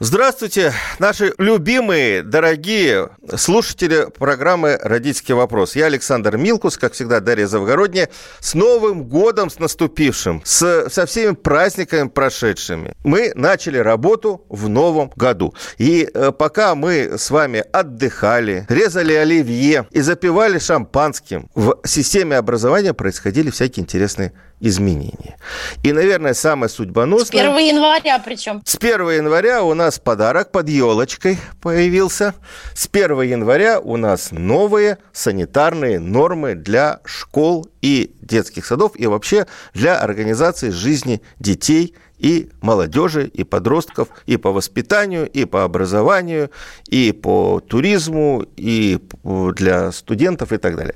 [0.00, 5.74] Здравствуйте, наши любимые, дорогие слушатели программы «Родительский вопрос».
[5.74, 8.08] Я Александр Милкус, как всегда, Дарья Завгородняя.
[8.38, 12.92] С Новым годом, с наступившим, с, со всеми праздниками прошедшими.
[13.02, 15.52] Мы начали работу в новом году.
[15.78, 22.94] И э, пока мы с вами отдыхали, резали оливье и запивали шампанским, в системе образования
[22.94, 25.36] происходили всякие интересные изменения.
[25.82, 27.42] И, наверное, самое судьбоносное...
[27.42, 28.62] С 1 января причем.
[28.64, 32.34] С 1 января у нас подарок под елочкой появился.
[32.74, 39.46] С 1 января у нас новые санитарные нормы для школ и детских садов и вообще
[39.74, 46.50] для организации жизни детей и молодежи, и подростков, и по воспитанию, и по образованию,
[46.88, 50.94] и по туризму, и для студентов и так далее.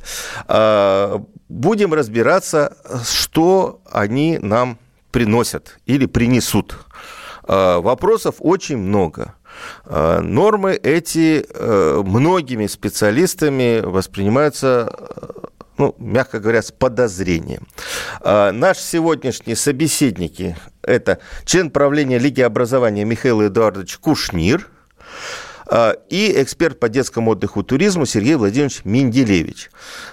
[0.49, 4.79] А, будем разбираться, что они нам
[5.11, 6.77] приносят или принесут.
[7.45, 9.35] А, вопросов очень много.
[9.85, 14.97] А, нормы эти э, многими специалистами воспринимаются
[15.83, 17.67] ну, мягко говоря, с подозрением.
[18.25, 24.69] Наш сегодняшний собеседники– это член правления Лиги образования Михаил Эдуардович Кушнир–
[25.05, 25.52] а,
[26.09, 29.71] и эксперт по детскому отдыху и туризму Сергей Владимирович Менделевич.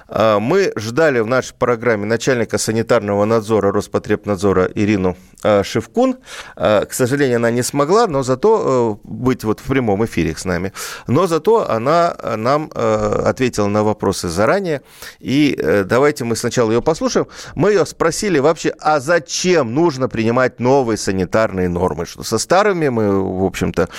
[0.07, 6.17] А, мы ждали в нашей программе начальника санитарного надзора Роспотребнадзора Ирину а, Шевкун.
[6.55, 10.73] К сожалению, она не смогла, но зато быть вот в прямом эфире с нами.
[11.07, 14.81] Но зато она нам ответила на вопросы заранее.
[15.19, 17.27] И э, давайте мы сначала ее послушаем.
[17.55, 22.05] Мы ее спросили вообще, а зачем нужно принимать новые санитарные нормы?
[22.05, 23.89] Что со старыми мы, в общем-то,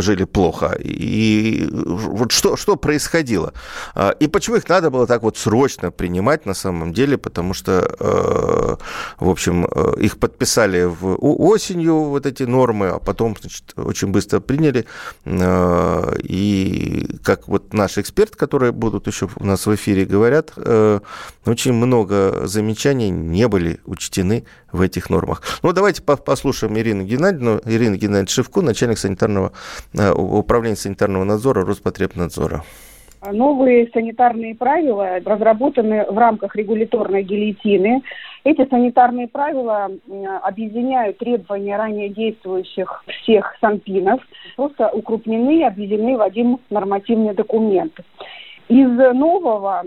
[0.00, 0.76] жили плохо плохо.
[0.82, 3.52] И вот что, что происходило?
[3.94, 7.16] А, и почему их надо было так вот срочно принимать на самом деле?
[7.18, 8.76] Потому что, э,
[9.24, 14.40] в общем, э, их подписали в осенью, вот эти нормы, а потом, значит, очень быстро
[14.40, 14.86] приняли.
[15.24, 20.52] Э, и как вот наш эксперт, которые будут еще у нас в эфире, говорят,
[21.46, 25.42] очень много замечаний не были учтены в этих нормах.
[25.62, 29.52] Ну, давайте послушаем Ирину Геннадьевну, Ирину Геннадьевну Шевку, начальник санитарного
[30.38, 32.62] управления санитарного надзора Роспотребнадзора.
[33.32, 38.02] Новые санитарные правила разработаны в рамках регуляторной гильотины.
[38.44, 39.90] Эти санитарные правила
[40.42, 44.20] объединяют требования ранее действующих всех санпинов,
[44.54, 47.98] просто укрупнены и объединены в один нормативный документ.
[48.68, 49.84] Из нового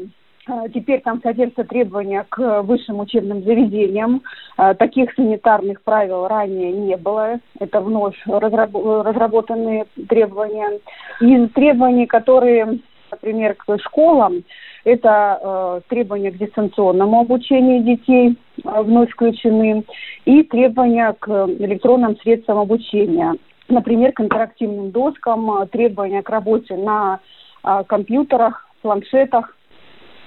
[0.73, 4.23] теперь там содержатся требования к высшим учебным заведениям.
[4.57, 7.39] А, таких санитарных правил ранее не было.
[7.59, 10.79] Это вновь разработанные требования.
[11.21, 12.79] Из требований, которые,
[13.11, 14.43] например, к школам,
[14.85, 19.83] это э, требования к дистанционному обучению детей вновь включены
[20.23, 23.35] и требования к электронным средствам обучения.
[23.67, 27.19] Например, к интерактивным доскам, требования к работе на
[27.87, 29.53] компьютерах, планшетах,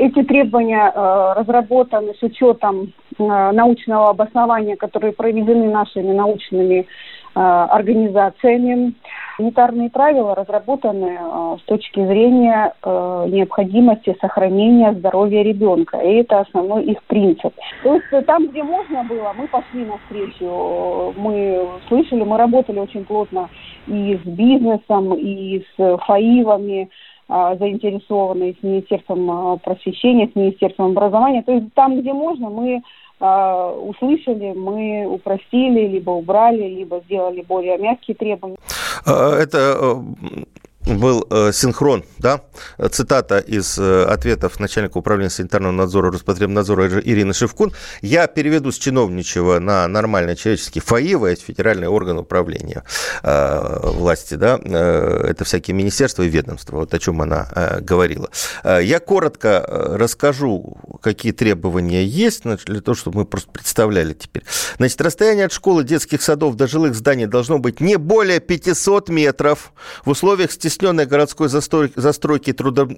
[0.03, 8.95] эти требования э, разработаны с учетом э, научного обоснования, которые проведены нашими научными э, организациями.
[9.37, 15.99] Санитарные правила разработаны э, с точки зрения э, необходимости сохранения здоровья ребенка.
[15.99, 17.55] И это основной их принцип.
[17.85, 21.15] То есть э, там, где можно было, мы пошли навстречу.
[21.17, 23.49] Мы слышали, мы работали очень плотно
[23.87, 31.43] и с бизнесом, и с ФАИВами, а, заинтересованы с Министерством а, просвещения, с Министерством образования.
[31.43, 32.83] То есть там, где можно, мы
[33.21, 38.59] а, услышали, мы упростили, либо убрали, либо сделали более мягкие требования.
[39.07, 39.97] Это
[40.87, 42.43] был э, синхрон, да,
[42.91, 47.73] цитата из э, ответов начальника управления санитарного надзора Роспотребнадзора Ирины Шевкун.
[48.01, 52.83] Я переведу с чиновничего на нормальный человеческий ФАИВа, это федеральный орган управления
[53.23, 58.29] э, власти, да, э, это всякие министерства и ведомства, вот о чем она э, говорила.
[58.65, 64.43] Э, я коротко расскажу, какие требования есть, значит, для того, чтобы мы просто представляли теперь.
[64.79, 69.73] Значит, расстояние от школы, детских садов до жилых зданий должно быть не более 500 метров
[70.05, 72.55] в условиях стеснения притесненной городской застройки, застройки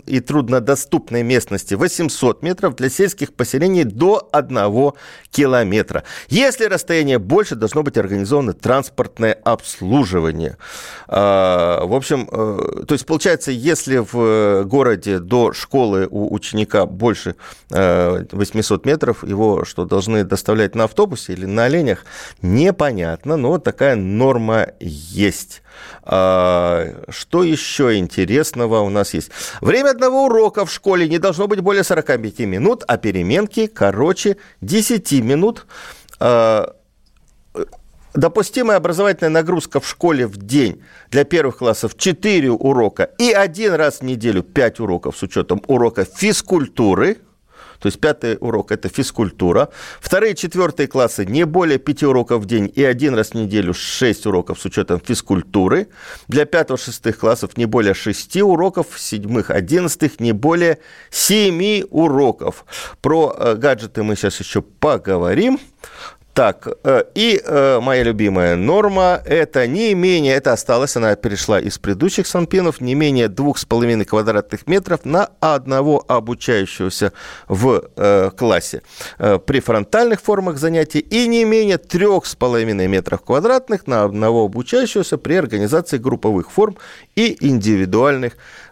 [0.06, 4.92] и труднодоступной местности 800 метров, для сельских поселений до 1
[5.30, 6.04] километра.
[6.28, 10.56] Если расстояние больше, должно быть организовано транспортное обслуживание.
[11.08, 17.34] А, в общем, э, то есть получается, если в городе до школы у ученика больше
[17.70, 22.04] 800 метров, его что, должны доставлять на автобусе или на оленях,
[22.42, 25.63] непонятно, но такая норма есть.
[26.02, 29.30] А, что еще интересного у нас есть?
[29.60, 35.12] Время одного урока в школе не должно быть более 45 минут, а переменки короче 10
[35.22, 35.66] минут.
[36.20, 36.74] А,
[38.14, 43.98] допустимая образовательная нагрузка в школе в день для первых классов 4 урока и один раз
[43.98, 47.18] в неделю 5 уроков с учетом урока физкультуры–
[47.84, 49.68] то есть пятый урок– это физкультура.
[50.00, 54.24] Вторые четвертые классы– не более пяти уроков в день и один раз в неделю шесть
[54.24, 55.88] уроков с учетом физкультуры.
[56.26, 60.78] Для пятого-шестых классов не более шести уроков, седьмых, одиннадцатых не более
[61.10, 62.64] семи уроков.
[63.02, 65.60] Про э, гаджеты мы сейчас еще поговорим.
[66.34, 71.78] Так, э, и э, моя любимая норма– это не менее, это осталось, она перешла из
[71.78, 77.12] предыдущих санпинов, не менее двух с половиной квадратных метров на одного обучающегося
[77.46, 78.82] в э, классе
[79.16, 85.18] при фронтальных формах занятий и не менее трех с половиной метров квадратных на одного обучающегося
[85.18, 86.76] при организации групповых форм
[87.14, 88.63] и индивидуальных занятий.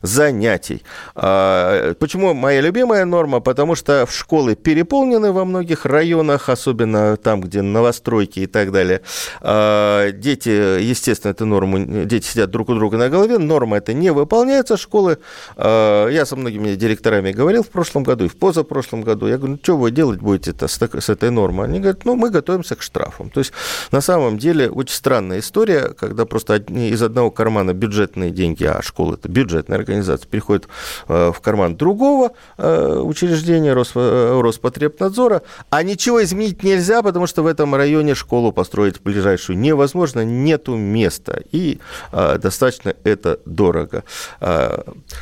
[1.14, 3.40] А, почему моя любимая норма?
[3.40, 9.02] Потому что школы переполнены во многих районах, особенно там, где новостройки и так далее.
[9.40, 14.12] А, дети, естественно, эту норму, дети сидят друг у друга на голове, норма это не
[14.12, 15.18] выполняется, школы,
[15.56, 19.52] а, я со многими директорами говорил в прошлом году и в позапрошлом году, я говорю,
[19.54, 21.66] ну, что вы делать будете с, этой нормой?
[21.66, 23.30] Они говорят, ну, мы готовимся к штрафам.
[23.30, 23.52] То есть,
[23.90, 29.14] на самом деле, очень странная история, когда просто из одного кармана бюджетные деньги, а школа
[29.14, 30.68] это бюджетная организация, переходят
[31.08, 38.14] а, в карман другого учреждения Роспотребнадзора, а ничего изменить нельзя, потому что в этом районе
[38.14, 41.78] школу построить ближайшую невозможно, нету места, и
[42.12, 44.04] достаточно это дорого.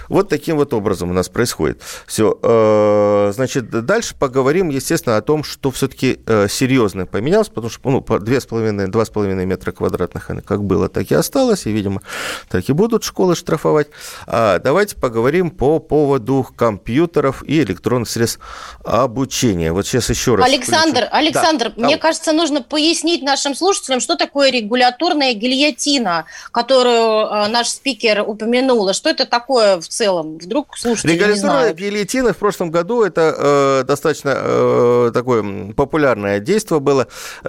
[0.08, 1.82] Вот таким вот образом у нас происходит.
[2.06, 8.40] Все, значит, дальше поговорим, естественно, о том, что все-таки серьезно поменялось, потому что, ну, две
[8.40, 12.02] с половиной, два с половиной метра квадратных, как было, так и осталось, и, видимо,
[12.48, 13.88] так и будут школы штрафовать.
[14.26, 18.40] А, давайте поговорим по поводу компьютеров и электронных средств
[18.84, 19.72] обучения.
[19.72, 20.46] Вот сейчас еще раз.
[20.46, 21.16] Александр, включу.
[21.16, 21.86] Александр, да.
[21.86, 28.24] мне кажется, кажется, нужно пояснить нашим слушателям, что такое регуляторная гильотина, которую э, наш спикер
[28.26, 28.92] упомянула.
[28.92, 30.38] Что это такое в целом?
[30.38, 37.06] Вдруг слушатели Регуляторная гильотина в прошлом году это э, достаточно э, такое популярное действие было.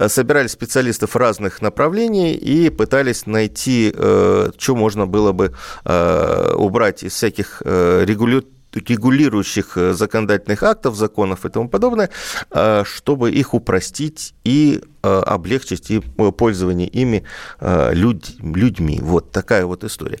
[0.08, 5.54] Собирали специалистов разных направлений и пытались найти, э, что можно было бы
[5.84, 12.08] э, убрать из всяких э, регуляторов регулирующих э, законодательных актов, законов и тому подобное,
[12.50, 17.24] э, чтобы их упростить и облегчить и пользование ими
[17.60, 19.00] людьми.
[19.02, 20.20] Вот такая вот история.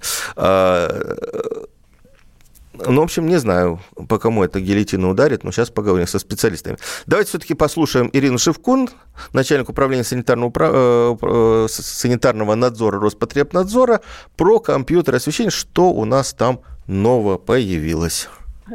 [2.74, 6.78] Ну, в общем, не знаю, по кому эта гильотина ударит, но сейчас поговорим со специалистами.
[7.06, 8.88] Давайте все-таки послушаем Ирину Шевкун,
[9.32, 14.00] начальник управления санитарного, санитарного надзора Роспотребнадзора,
[14.36, 18.28] про компьютер освещение, что у нас там нового появилось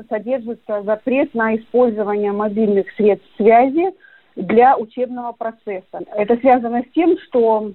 [0.10, 3.92] содержится запрет на использование мобильных средств связи
[4.36, 6.02] для учебного процесса.
[6.16, 7.72] Это связано с тем, что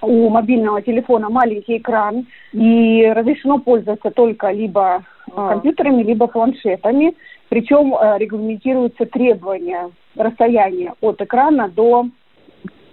[0.00, 5.04] у мобильного телефона маленький экран, и разрешено пользоваться только либо
[5.36, 5.50] а.
[5.50, 7.14] компьютерами, либо планшетами.
[7.48, 12.06] Причем э, регламентируются требования расстояния от экрана до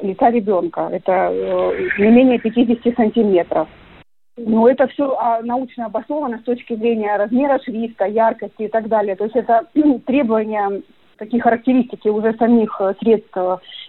[0.02, 0.90] лица ребенка.
[0.92, 3.68] Это э, не менее 50 сантиметров.
[4.38, 9.16] Ну, это все а, научно обосновано с точки зрения размера шрифта, яркости и так далее.
[9.16, 9.68] То есть это
[10.06, 10.82] требования,
[11.18, 13.38] такие характеристики уже самих э, средств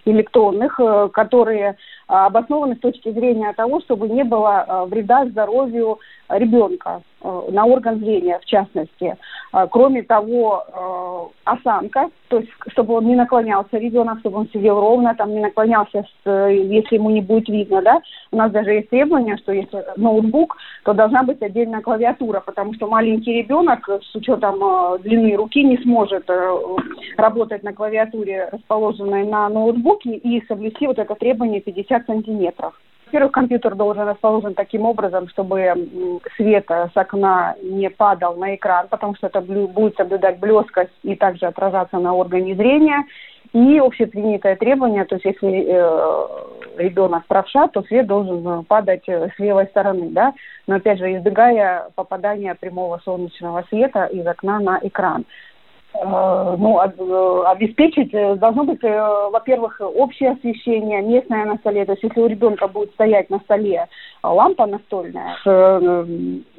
[0.05, 0.79] электронных,
[1.13, 1.75] которые
[2.07, 5.99] обоснованы с точки зрения того, чтобы не было а, вреда здоровью
[6.29, 9.15] ребенка э, на орган зрения, в частности.
[9.53, 15.15] А, кроме того, осанка, то есть чтобы он не наклонялся ребенок, чтобы он сидел ровно,
[15.15, 18.01] там не наклонялся, если ему не будет видно, да.
[18.31, 22.87] У нас даже есть требование, что если ноутбук, то должна быть отдельная клавиатура, потому что
[22.87, 24.59] маленький ребенок с учетом
[25.01, 26.29] длины руки не сможет
[27.15, 32.73] работать на клавиатуре, расположенной на ноутбуке, и соблюсти вот это требование 50 сантиметров.
[33.07, 39.15] Во-первых, компьютер должен расположен таким образом, чтобы свет с окна не падал на экран, потому
[39.15, 43.05] что это будет соблюдать блескость и также отражаться на органе зрения.
[43.53, 46.27] И общепринятое требование, то есть если э,
[46.77, 50.33] ребенок правша, то свет должен падать с левой стороны, да,
[50.67, 55.25] но опять же избегая попадания прямого солнечного света из окна на экран.
[55.93, 61.85] Э, ну, э, обеспечить э, должно быть, во-первых, общее освещение, местное на столе.
[61.85, 63.87] То есть, если у ребенка будет стоять на столе
[64.21, 66.07] лампа настольная с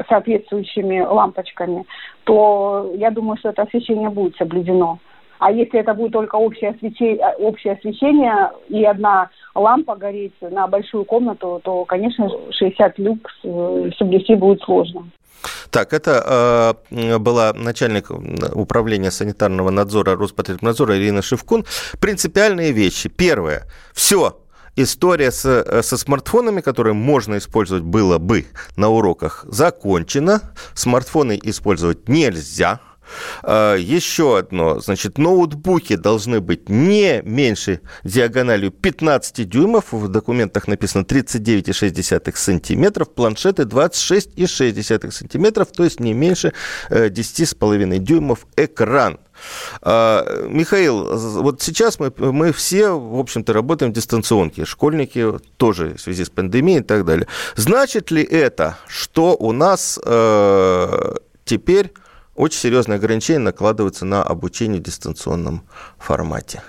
[0.09, 1.85] соответствующими лампочками,
[2.25, 4.99] то я думаю, что это освещение будет соблюдено.
[5.39, 11.05] А если это будет только общее освещение, общее освещение и одна лампа гореть на большую
[11.05, 13.33] комнату, то, конечно, 60 люкс
[13.99, 15.11] соблюсти будет сложно.
[15.71, 18.11] Так, это э, была начальник
[18.55, 21.65] управления санитарного надзора Роспотребнадзора Ирина Шевкун.
[22.01, 23.09] Принципиальные вещи.
[23.09, 23.67] Первое.
[23.93, 24.41] Все,
[24.77, 30.41] история с, э, со смартфонами, которые можно использовать было бы на уроках, закончена.
[30.75, 32.81] Смартфоны использовать нельзя.
[33.43, 41.03] А, еще одно, значит, ноутбуки должны быть не меньше диагональю 15 дюймов, в документах написано
[41.03, 46.53] 39,6 сантиметров, планшеты 26,6 сантиметров, то есть не меньше
[46.91, 49.19] 10,5 э, дюймов экран.
[49.83, 54.65] А, Михаил, вот сейчас мы, мы все, в общем-то, работаем в дистанционке.
[54.65, 57.27] Школьники тоже в связи с пандемией и так далее.
[57.57, 61.93] Значит ли это, что у нас э, теперь
[62.39, 65.63] очень серьезные ограничения накладываются на обучение в дистанционном
[65.99, 66.63] формате.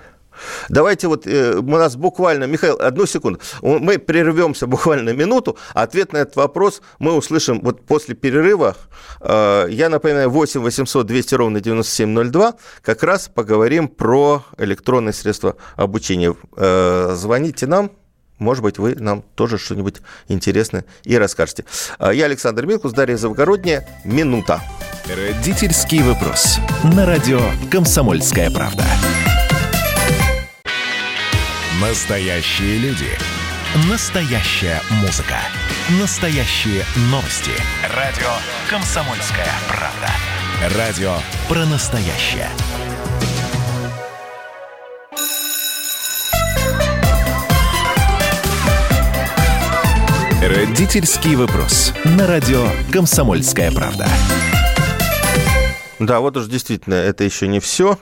[0.70, 6.18] Давайте вот э, у нас буквально, Михаил, одну секунду, мы прервемся буквально минуту, ответ на
[6.18, 8.76] этот вопрос мы услышим вот после перерыва.
[9.22, 16.36] Э, я напоминаю, 8 800 200 ровно 9702, как раз поговорим про электронные средства обучения.
[16.56, 17.92] Э, звоните нам,
[18.40, 21.66] может быть, вы нам тоже что-нибудь интересное и расскажете.
[22.00, 23.88] Я Александр Милкус, Дарья Завгородняя.
[24.04, 24.62] Минута.
[25.06, 26.60] Родительский вопрос.
[26.96, 28.84] На радио «Комсомольская правда».
[31.82, 33.08] Настоящие люди.
[33.90, 35.38] Настоящая музыка.
[36.02, 37.52] Настоящие новости.
[37.96, 38.30] Радио
[38.70, 40.78] «Комсомольская правда».
[40.78, 41.14] Радио
[41.48, 42.50] про настоящее.
[50.42, 51.94] Родительский вопрос.
[52.06, 54.08] На радио «Комсомольская правда».
[56.00, 58.00] Да, вот уж действительно, это еще не все.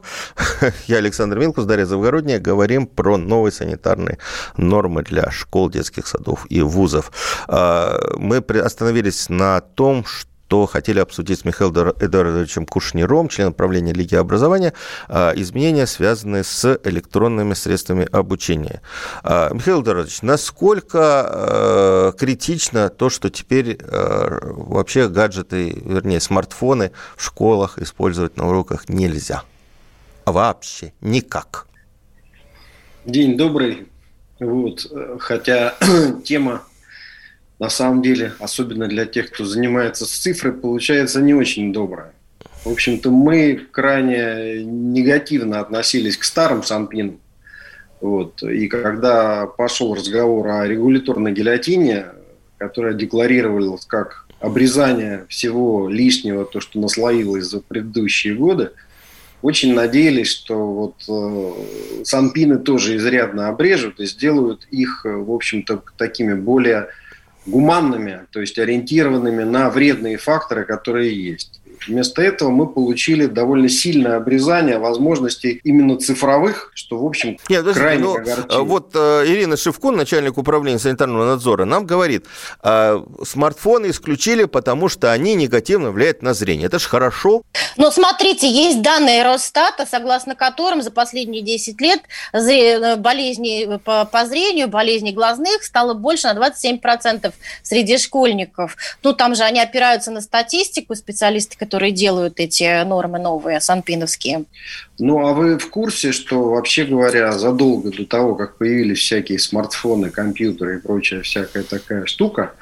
[0.88, 2.40] Я Александр Милкус, Дарья Завгородняя.
[2.40, 4.20] Говорим про новые санитарные
[4.56, 7.12] нормы для школ, детских садов и вузов.
[7.48, 13.92] А, мы остановились на том, что что хотели обсудить с Михаилом Эдуардовичем Кушниром, членом правления
[13.92, 14.74] Лиги образования,
[15.10, 18.82] а, изменения, связанные с электронными средствами обучения.
[19.24, 27.78] А, Михаил Эдуардович, насколько а, критично то, что теперь вообще гаджеты, вернее, смартфоны в школах
[27.78, 29.44] использовать на уроках нельзя?
[30.26, 31.68] Вообще никак.
[33.06, 33.88] День добрый.
[34.40, 34.90] Вот.
[35.20, 35.76] Хотя
[36.24, 36.62] тема
[37.60, 42.14] на самом деле, особенно для тех, кто занимается с цифрой, получается не очень добрая.
[42.64, 47.20] В общем-то, мы крайне негативно относились к старым санпинам.
[48.02, 48.44] Вот.
[48.44, 52.06] И когда пошел разговор о регуляторной гильотине,
[52.58, 58.72] которая декларировалась как обрезание всего лишнего, то, что наслоилось за предыдущие годы,
[59.42, 66.34] очень надеялись, что вот э, санпины тоже изрядно обрежут и сделают их, в общем-то, такими
[66.34, 66.88] более
[67.48, 71.62] гуманными, то есть ориентированными на вредные факторы, которые есть.
[71.88, 78.04] Вместо этого мы получили довольно сильное обрезание возможностей именно цифровых, что, в общем, Нет, крайне
[78.04, 78.68] ну, огорчает.
[78.68, 82.26] Вот э, Ирина Шевкун, начальник управления санитарного надзора, нам говорит,
[82.64, 86.68] э, смартфоны исключили, потому что они негативно влияют на зрение.
[86.68, 87.44] Это же хорошо.
[87.78, 92.02] Но смотрите, есть данные Росстата, согласно которым за последние 10 лет
[92.34, 98.76] э, болезней по, по зрению, болезней глазных стало больше на 27% среди школьников.
[99.04, 104.46] Ну, там же они опираются на статистику, специалисты, которые делают эти нормы новые, санпиновские.
[105.00, 110.10] Ну, а вы в курсе, что, вообще говоря, задолго до того, как появились всякие смартфоны,
[110.10, 112.54] компьютеры и прочая всякая такая штука,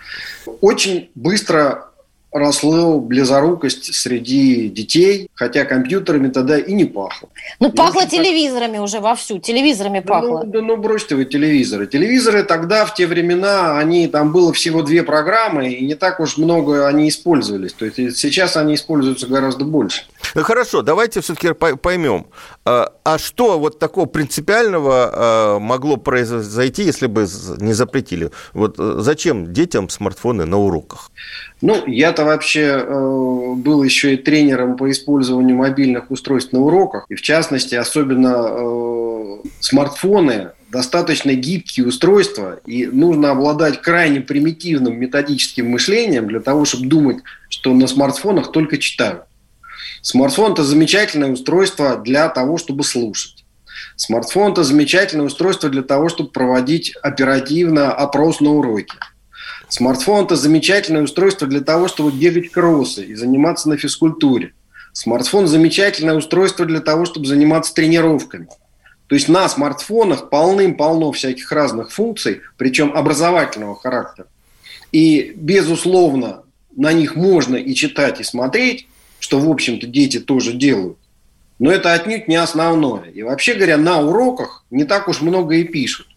[0.62, 1.92] очень быстро
[2.36, 7.30] росло близорукость среди детей, хотя компьютерами тогда и не пахло.
[7.62, 8.82] Ну, пахло телевизорами так...
[8.82, 10.44] уже вовсю, телевизорами да, пахло.
[10.44, 11.88] Ну, да, ну, бросьте вы телевизоры.
[11.88, 16.38] Телевизоры тогда, в те времена, они, там было всего две программы, и не так уж
[16.38, 17.72] много они использовались.
[17.72, 20.04] То есть сейчас они используются гораздо больше.
[20.34, 22.26] Ну, хорошо, давайте все-таки поймем.
[22.66, 27.28] А, а что вот такого принципиального а, могло произойти, если бы
[27.60, 28.32] не запретили?
[28.54, 31.12] Вот э, зачем детям смартфоны на уроках?
[31.62, 37.06] Ну, я-то вообще э, был еще и тренером по использованию мобильных устройств на уроках.
[37.10, 45.70] И в частности, особенно э, смартфоны достаточно гибкие устройства, и нужно обладать крайне примитивным методическим
[45.70, 47.18] мышлением для того, чтобы думать,
[47.50, 49.24] что на смартфонах только читают.
[50.02, 53.46] Смартфон– это замечательное устройство для того, чтобы слушать.
[53.96, 58.98] Смартфон– это замечательное устройство для того, чтобы проводить оперативно опрос на уроке.
[59.68, 64.54] Смартфон– это замечательное устройство для того, чтобы бегать кроссы и заниматься на физкультуре.
[64.94, 68.48] Смартфон– замечательное устройство для того, чтобы заниматься тренировками.
[69.08, 74.28] То есть на смартфонах полным-полно всяких разных функций, причем образовательного характера.
[74.92, 76.44] И, безусловно,
[76.76, 78.88] на них можно и читать, и смотреть,
[79.20, 80.98] что, в общем-то, дети тоже делают.
[81.60, 83.10] Но это отнюдь не основное.
[83.12, 86.08] И вообще говоря, на уроках не так уж много и пишут.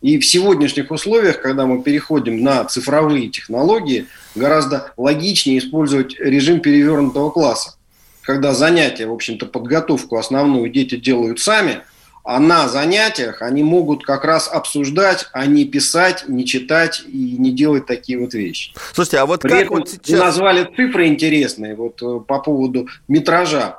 [0.00, 7.30] И в сегодняшних условиях, когда мы переходим на цифровые технологии, гораздо логичнее использовать режим перевернутого
[7.30, 7.76] класса,
[8.22, 11.82] когда занятия, в общем-то, подготовку основную дети делают сами,
[12.22, 17.52] а на занятиях они могут как раз обсуждать, а не писать, не читать и не
[17.52, 18.74] делать такие вот вещи.
[18.92, 20.10] Слушайте, а вот При как этом вот сейчас...
[20.10, 23.78] Вы назвали цифры интересные вот э, по поводу метража.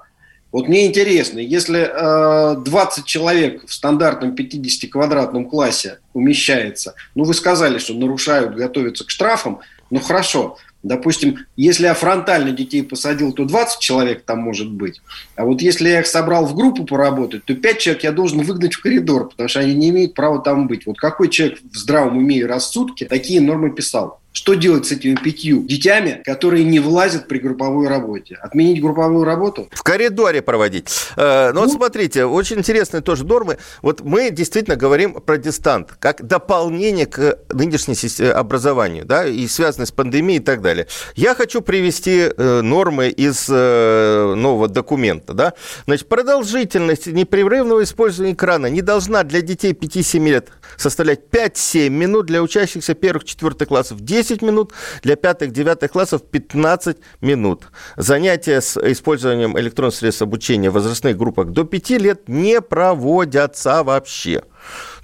[0.51, 7.77] Вот мне интересно, если э, 20 человек в стандартном 50-квадратном классе умещается, ну вы сказали,
[7.77, 9.60] что нарушают, готовятся к штрафам,
[9.91, 15.01] ну хорошо, Допустим, если я фронтально детей посадил, то 20 человек там может быть.
[15.36, 18.74] А вот если я их собрал в группу поработать, то 5 человек я должен выгнать
[18.74, 20.86] в коридор, потому что они не имеют права там быть.
[20.86, 24.22] Вот какой человек в здравом уме и рассудке такие нормы писал?
[24.31, 28.36] Что делать с этими пятью детьми, которые не влазят при групповой работе?
[28.36, 29.67] Отменить групповую работу?
[29.71, 30.88] В коридоре проводить.
[31.17, 33.57] Э, ну, вот смотрите, очень интересные тоже нормы.
[33.81, 39.91] Вот мы действительно говорим про дистант, как дополнение к нынешней образованию, да, и связанной с
[39.91, 40.88] пандемией и так далее.
[41.15, 45.53] Я хочу привести э, нормы из э, нового документа, да.
[45.86, 52.43] Значит, продолжительность непрерывного использования экрана не должна для детей 5-7 лет составлять 5-7 минут, для
[52.43, 57.72] учащихся первых-четвертых классов 10 10 минут, для пятых-девятых классов 15 минут.
[57.96, 64.44] Занятия с использованием электронных средств обучения в возрастных группах до 5 лет не проводятся вообще.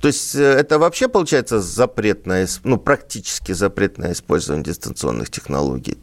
[0.01, 5.97] То есть э, это вообще получается запретное, ну, практически запретное использование дистанционных технологий.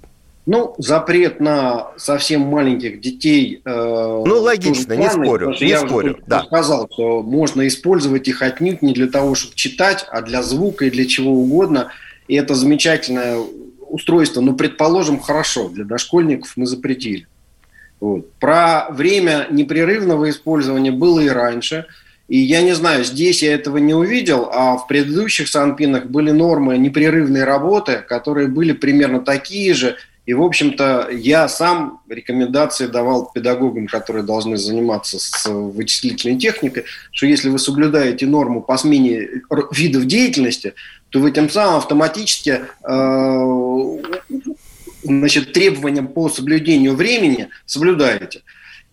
[0.45, 3.61] Ну, запрет на совсем маленьких детей.
[3.65, 6.15] Э, ну, логично, не спорю, не я спорю.
[6.15, 6.45] Уже да.
[6.45, 10.91] сказал, что можно использовать их отнюдь не для того, чтобы читать, а для звука и
[10.91, 11.93] для чего угодно
[12.29, 13.39] и это замечательное
[13.89, 17.27] устройство, ну, предположим, хорошо, для дошкольников мы запретили.
[18.01, 18.33] Вот.
[18.35, 21.87] Про время непрерывного использования было и раньше.
[22.29, 26.79] И я не знаю, здесь я этого не увидел, а в предыдущих санпинах были нормы
[26.79, 33.89] непрерывной работы, которые были примерно такие же, и, в общем-то, я сам рекомендации давал педагогам,
[33.89, 39.29] которые должны заниматься с вычислительной техникой, что если вы соблюдаете норму по смене
[39.73, 40.75] видов деятельности,
[41.11, 43.99] то вы тем самым автоматически э,
[45.03, 48.43] значит, требованиям по соблюдению времени соблюдаете.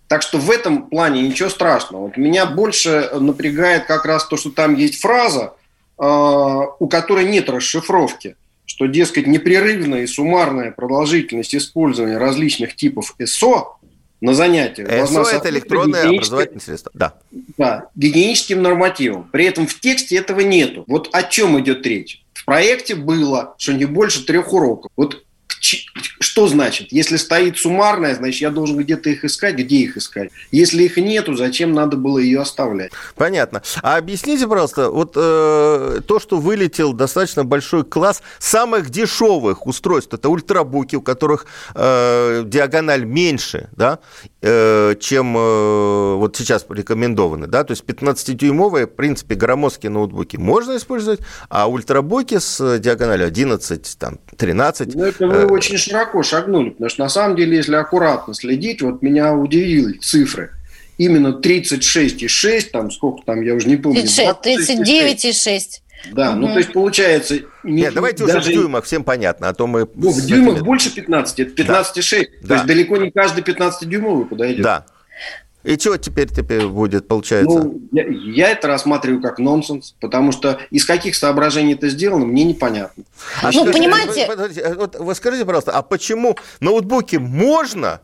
[0.07, 2.07] Так что в этом плане ничего страшного.
[2.07, 5.53] Вот меня больше напрягает как раз то, что там есть фраза,
[5.99, 8.35] э, у которой нет расшифровки
[8.69, 13.79] что, дескать, непрерывная и суммарная продолжительность использования различных типов СО
[14.21, 16.91] на занятиях СО– это электронное образовательное средство.
[16.93, 17.15] Да.
[17.58, 19.27] Да, гигиеническим нормативом.
[19.32, 20.84] При этом в тексте этого нету.
[20.88, 22.21] Вот о чем идет речь?
[22.34, 24.91] В проекте было, что не больше трех уроков.
[24.95, 25.23] Вот
[26.19, 26.91] что значит?
[26.91, 29.55] Если стоит суммарная, значит, я должен где-то их искать.
[29.55, 30.29] Где их искать?
[30.51, 32.91] Если их нету, зачем надо было ее оставлять?
[33.15, 33.62] Понятно.
[33.81, 40.29] А объясните, пожалуйста, вот э, то, что вылетел достаточно большой класс самых дешевых устройств, это
[40.29, 43.99] ультрабуки, у которых э, диагональ меньше, да,
[44.41, 51.19] чем э, вот сейчас рекомендованы, да, то есть 15-дюймовые, в принципе, громоздкие ноутбуки можно использовать,
[51.49, 54.95] а ультрабуки с диагональю 11, там, 13...
[54.95, 59.02] Ну, это вы очень широко шагнули, потому что на самом деле, если аккуратно следить, вот
[59.02, 60.52] меня удивили цифры.
[60.97, 64.04] Именно 36,6, там сколько там, я уже не помню.
[64.04, 65.82] 39,6.
[66.12, 67.39] Да, ну то есть получается...
[67.63, 68.39] Не, Нет, давайте даже...
[68.39, 69.88] уже в дюймах, всем понятно, а то мы...
[69.95, 72.27] Ну, в дюймах больше 15, это 15,6.
[72.41, 72.47] Да.
[72.47, 74.63] То есть далеко не каждый 15-дюймовый подойдет.
[74.63, 74.85] Да.
[75.63, 77.59] И что теперь теперь будет, получается?
[77.59, 82.45] Ну, я, я это рассматриваю как нонсенс, потому что из каких соображений это сделано, мне
[82.45, 83.03] непонятно.
[83.41, 84.25] А ну, что, понимаете...
[84.27, 87.99] Вы, вы, вот, вы скажите, пожалуйста, а почему ноутбуки можно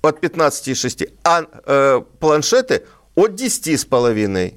[0.00, 4.56] от 15,6, а э, планшеты от 10,5?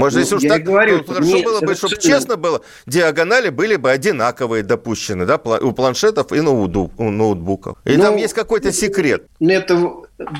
[0.00, 3.76] Может, ну, если уж так, говорю, то хорошо было бы, чтобы честно было, диагонали были
[3.76, 7.78] бы одинаковые допущены, да, у планшетов и ноутбуков.
[7.84, 9.26] И ну, там есть какой-то секрет.
[9.40, 9.92] Это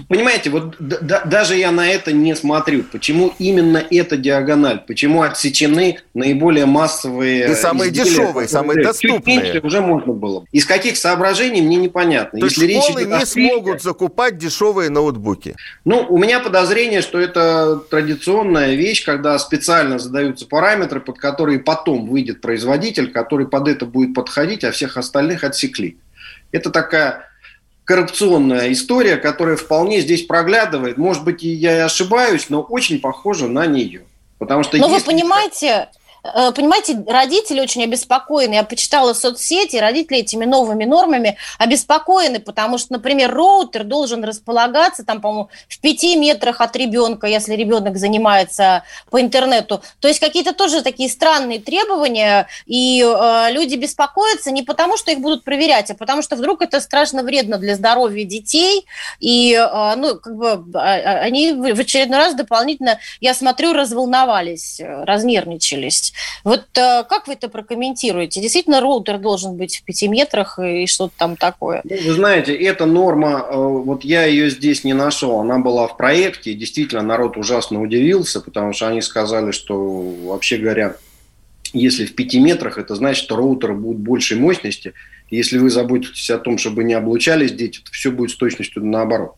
[0.09, 2.83] понимаете, вот да, даже я на это не смотрю.
[2.83, 4.83] Почему именно эта диагональ?
[4.87, 7.51] Почему отсечены наиболее массовые...
[7.51, 9.37] И самые изделия, дешевые, самые доступные.
[9.39, 10.45] меньше уже можно было.
[10.53, 12.41] Из каких соображений, мне непонятно.
[12.41, 15.57] То Если есть школы не смогут закупать дешевые ноутбуки?
[15.85, 22.09] Ну, у меня подозрение, что это традиционная вещь, когда специально задаются параметры, под которые потом
[22.09, 25.99] выйдет производитель, который под это будет подходить, а всех остальных отсекли.
[26.53, 27.30] Это такая
[27.91, 30.97] коррупционная история, которая вполне здесь проглядывает.
[30.97, 34.03] Может быть, я и ошибаюсь, но очень похожа на нее.
[34.39, 35.01] Потому что но если...
[35.01, 35.89] вы понимаете,
[36.23, 38.55] понимаете, родители очень обеспокоены.
[38.55, 45.21] Я почитала соцсети, родители этими новыми нормами обеспокоены, потому что, например, роутер должен располагаться, там,
[45.21, 49.83] по-моему, в пяти метрах от ребенка, если ребенок занимается по интернету.
[50.01, 55.21] То есть какие-то тоже такие странные требования, и э, люди беспокоятся не потому, что их
[55.21, 58.87] будут проверять, а потому что вдруг это страшно вредно для здоровья детей,
[59.21, 64.81] и, э, ну, как бы а, а, они в очередной раз дополнительно, я смотрю, разволновались,
[64.81, 66.15] э, разнервничались есть.
[66.45, 68.41] Вот э, как вы это прокомментируете?
[68.41, 71.81] Действительно, роутер должен быть в пяти метрах и что-то там такое?
[71.85, 75.97] Ну, вы знаете, эта норма, э, вот я ее здесь не нашел, она была в
[75.97, 80.97] проекте, действительно, народ ужасно удивился, потому что они сказали, что, вообще говоря,
[81.73, 84.93] если в пяти метрах, это значит, что роутеры будут большей мощности.
[85.31, 89.35] Если вы заботитесь о том, чтобы не облучались дети, то все будет с точностью наоборот.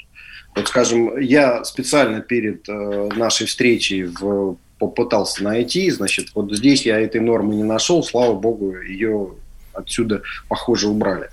[0.54, 6.98] Вот, скажем, я специально перед э, нашей встречей в попытался найти, значит, вот здесь я
[6.98, 9.34] этой нормы не нашел, слава богу, ее
[9.72, 11.28] отсюда, похоже, убрали.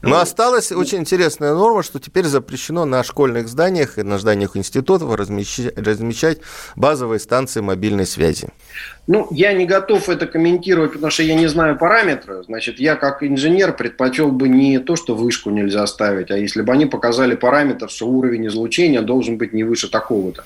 [0.00, 5.14] Но осталась очень интересная норма, что теперь запрещено на школьных зданиях и на зданиях институтов
[5.14, 6.38] размещать, размещать
[6.76, 8.48] базовые станции мобильной связи.
[9.06, 12.42] Ну, я не готов это комментировать, потому что я не знаю параметры.
[12.44, 16.72] Значит, я как инженер предпочел бы не то, что вышку нельзя ставить, а если бы
[16.72, 20.44] они показали параметр, что уровень излучения должен быть не выше такого-то.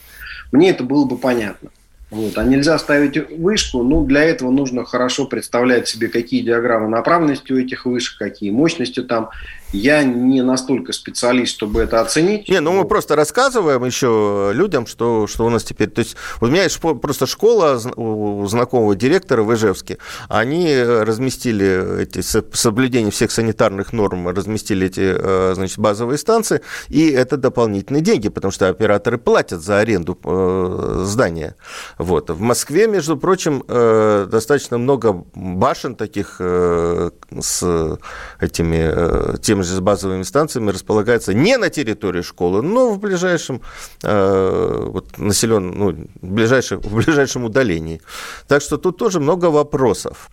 [0.53, 1.71] Мне это было бы понятно.
[2.11, 2.39] Вот.
[2.39, 7.59] А нельзя ставить вышку, ну, для этого нужно хорошо представлять себе, какие диаграммы направленности у
[7.59, 9.29] этих вышек, какие мощности там.
[9.71, 12.49] Я не настолько специалист, чтобы это оценить.
[12.49, 15.91] Не, ну мы просто рассказываем еще людям, что, что у нас теперь...
[15.91, 19.99] То есть у меня есть просто школа у знакомого директора в Ижевске.
[20.31, 27.37] Они разместили эти соблюдение всех санитарных норм, разместили эти, э, значит, базовые станции, и это
[27.37, 31.57] дополнительные деньги, потому что операторы платят за аренду э, здания.
[31.99, 32.31] Вот.
[32.31, 37.99] В Москве, между прочим, э, достаточно много башен таких с
[38.41, 43.61] этими тем теми же базовыми станциями располагается не на территории школы, но в ближайшем
[44.03, 48.01] э, вот, населен, ну, в, ближайшем, в ближайшем удалении.
[48.47, 50.31] Так что тут тоже много вопросов.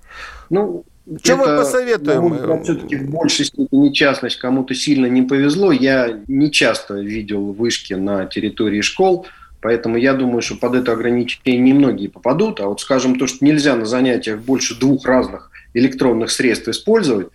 [0.49, 0.85] Ну,
[1.21, 2.63] чем мы посоветуем?
[2.63, 5.71] Все-таки в большей степени частность кому-то сильно не повезло.
[5.71, 9.27] Я не часто видел вышки на территории школ,
[9.65, 12.59] поэтому я думаю, что под это ограничение немногие попадут.
[12.59, 17.29] А вот, скажем, то, что нельзя на занятиях больше двух разных электронных средств использовать,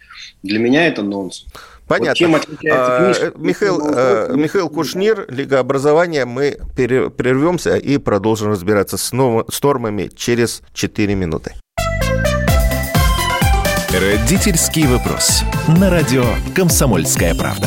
[0.45, 1.53] для меня это нонсенс.
[1.89, 2.11] Понятно.
[2.11, 3.33] Вот чем отличается а, книжка?
[3.37, 6.25] Михаил, а, Михаил Кушнир, Лига образования.
[6.25, 9.47] Мы прервемся и продолжим разбираться с, нов...
[9.53, 11.55] с нормами через 4 минуты.
[13.93, 15.43] Родительский вопрос.
[15.81, 16.23] На радио
[16.55, 17.67] «Комсомольская правда».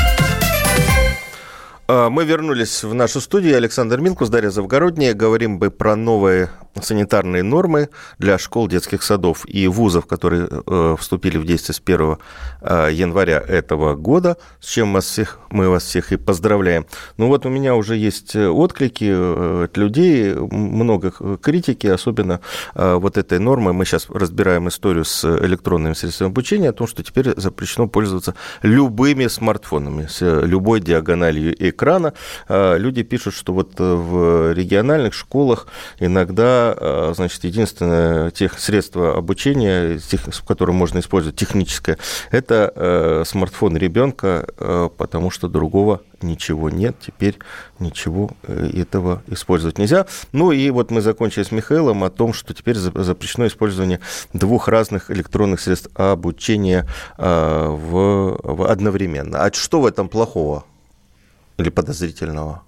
[1.93, 3.57] А, мы вернулись в нашу студию.
[3.57, 5.13] Александр Милкус, Дарья Завгородняя.
[5.13, 6.49] Говорим бы про новые
[6.79, 12.17] санитарные нормы для школ, детских садов и вузов, которые э, вступили в действие с 1
[12.61, 16.85] э, января этого года, с чем вас всех, мы вас всех и поздравляем.
[17.17, 22.39] Ну вот у меня уже есть отклики э, от людей, много критики, особенно
[22.73, 23.73] вот этой нормы.
[23.73, 29.27] Мы сейчас разбираем историю с электронными средствами обучения, о том, что теперь запрещено пользоваться любыми
[29.27, 32.13] смартфонами, с любой диагональю экрана экрана.
[32.47, 35.67] Э, люди пишут, что вот э, в региональных школах
[35.99, 41.97] иногда, э, значит, единственное тех средство обучения, тех, которое можно использовать, техническое,
[42.29, 44.47] это смартфон ребенка,
[44.97, 47.37] потому что другого ничего нет, теперь
[47.79, 50.05] ничего этого использовать нельзя.
[50.31, 53.99] Ну и вот мы закончили с Михаилом о том, что теперь запрещено использование
[54.33, 59.43] двух разных электронных средств обучения в, в одновременно.
[59.43, 60.65] А что в этом плохого
[61.61, 62.63] или подозрительного?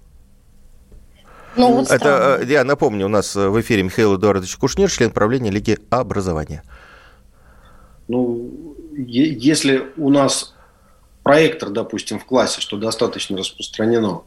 [1.56, 5.50] Ну, вот Это, э, я напомню, у нас в эфире Михаил Эдуардович Кушнир, член правления
[5.50, 6.62] Лиги образования.
[8.08, 10.54] Ну, е- если у нас
[11.22, 14.22] проектор, допустим, в классе, что достаточно распространено,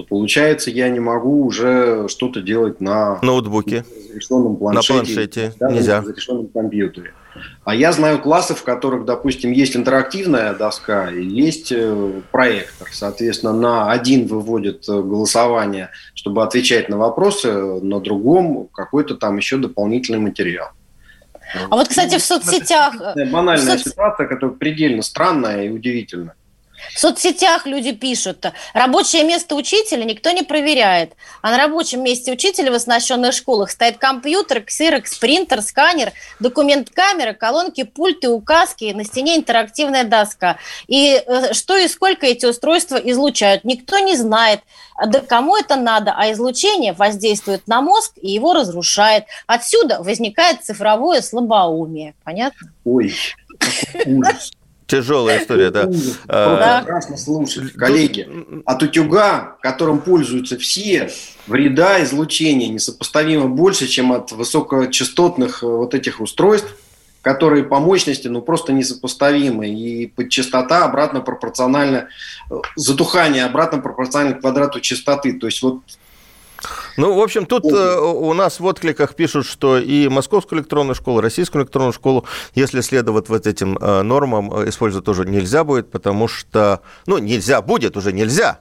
[0.00, 5.70] то получается, я не могу уже что-то делать на Ноутбуке, разрешенном планшете, на планшете да,
[5.70, 6.00] нельзя.
[6.00, 7.12] на разрешенном компьютере.
[7.64, 12.88] А я знаю классы, в которых, допустим, есть интерактивная доска и есть э, проектор.
[12.90, 19.58] Соответственно, на один выводит э, голосование, чтобы отвечать на вопросы, на другом какой-то там еще
[19.58, 20.68] дополнительный материал.
[21.68, 22.94] А вот, кстати, в соцсетях...
[22.94, 26.34] Это банальная в соц- ситуация, которая предельно странная и удивительная.
[26.94, 31.12] В соцсетях люди пишут, рабочее место учителя никто не проверяет,
[31.42, 37.84] а на рабочем месте учителя в оснащенных школах стоит компьютер, ксерокс, принтер, сканер, документ-камера, колонки,
[37.84, 40.58] пульты, указки, на стене интерактивная доска.
[40.86, 44.60] И э, что и сколько эти устройства излучают, никто не знает,
[45.06, 49.24] да кому это надо, а излучение воздействует на мозг и его разрушает.
[49.46, 52.14] Отсюда возникает цифровое слабоумие.
[52.24, 52.72] Понятно?
[52.84, 53.14] Ой,
[54.06, 54.52] ужас.
[54.90, 55.88] Тяжелая история, да.
[56.28, 56.84] А, Да.
[56.84, 58.28] Ужасно слушать, коллеги.
[58.66, 61.10] От утюга, которым пользуются все,
[61.46, 66.74] вреда излучения несопоставимо больше, чем от высокочастотных э, вот этих устройств,
[67.22, 69.68] которые по мощности ну просто несопоставимы.
[69.68, 72.08] И частота обратно пропорциональна,
[72.50, 75.34] э, затухание обратно пропорционально квадрату частоты.
[75.34, 75.82] То есть вот
[76.96, 81.20] Ну, в общем, тут э, у нас в откликах пишут, что и Московскую электронную школу,
[81.20, 86.28] Российскую электронную школу, если следовать вот этим э, нормам, э, использовать тоже нельзя будет, потому
[86.28, 88.60] что, ну, нельзя будет, уже нельзя,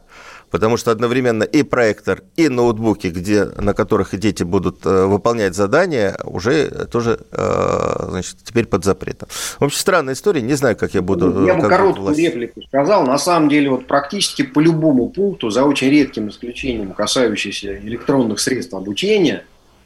[0.52, 6.18] потому что одновременно и проектор, и ноутбуки, где, на которых дети будут э, выполнять задания,
[6.24, 9.30] уже тоже, э, значит, теперь под запретом.
[9.60, 11.28] В общем, странная история, не знаю, как я буду...
[11.32, 13.06] Ну, Я э, бы как короткую власть- реплику сказал.
[13.06, 18.74] На самом деле, вот практически по любому пункту, за очень редким исключением, касающимся электронных средств
[18.74, 19.46] обучения,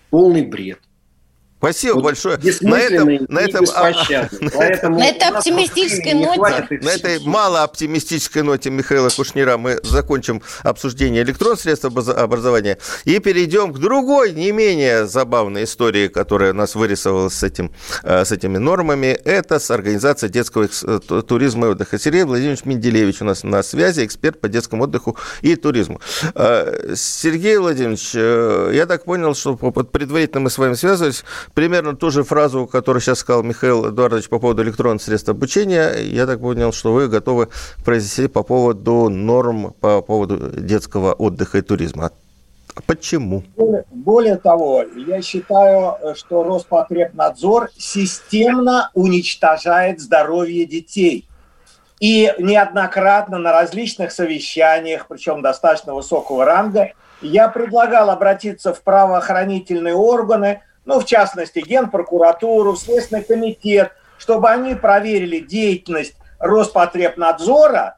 [0.10, 0.80] полный бред.
[1.64, 2.38] Спасибо Вот большое.
[2.60, 3.66] На этом, на и этом.
[4.54, 6.80] Поэтому На этой оптимистической ноте.
[6.82, 7.26] На этой всех.
[7.26, 14.34] мало оптимистической ноте Михаила Кушнира мы закончим обсуждение электронных средств образования и перейдем к другой,
[14.34, 17.72] не менее забавной истории, которая у нас вырисовалась с, этим,
[18.04, 19.18] э, с этими нормами.
[19.24, 21.98] Это с организацией детского э, ту- туризма и отдыха.
[21.98, 26.02] Сергей Владимирович Менделевич у нас на связи, эксперт по детскому отдыху и туризму.
[26.36, 31.24] Э, Сергей Владимирович, я так понял, что предварительно мы с вами связывались,
[31.54, 36.26] примерно ту же фразу, которую сейчас сказал Михаил Эдуардович по поводу электронных средств обучения, я
[36.26, 37.50] так понял, что вы готовы
[37.84, 42.12] произнести по поводу норм, по поводу детского отдыха и туризма.
[42.76, 43.44] А Почему?
[43.92, 51.28] Более, того, я считаю, что Роспотребнадзор системно уничтожает здоровье детей.
[52.00, 60.62] И неоднократно на различных совещаниях, причем достаточно высокого ранга, я предлагал обратиться в правоохранительные органы,
[60.86, 67.98] ну, в частности, Генпрокуратуру, в Следственный комитет, чтобы они проверили деятельность Роспотребнадзора,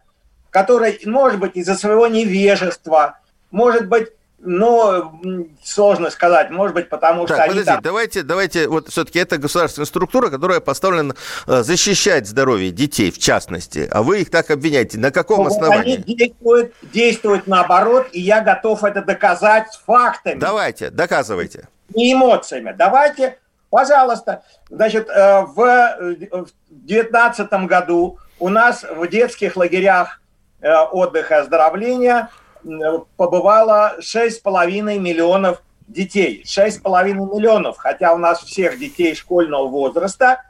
[0.49, 3.19] который, может быть, из-за своего невежества,
[3.51, 7.81] может быть, ну, м, сложно сказать, может быть, потому что Так, они подождите, там...
[7.81, 11.15] давайте, давайте, вот все-таки это государственная структура, которая поставлена
[11.47, 14.99] э, защищать здоровье детей, в частности, а вы их так обвиняете.
[14.99, 15.95] На каком Вот основании?
[15.95, 21.67] Они действуют, действуют наоборот, и я готов это доказать фактами, Давайте, доказывайте.
[21.93, 22.73] Не эмоциями.
[22.77, 24.43] Давайте, пожалуйста.
[24.69, 30.21] Значит, э, в э, в 2019 году у нас в детских лагерях
[30.61, 32.29] э, отдыха и оздоровления
[32.63, 32.69] э,
[33.17, 36.43] побывало 6,5 миллионов детей.
[36.45, 40.41] 6,5 миллионов, хотя у нас всех детей школьного возраста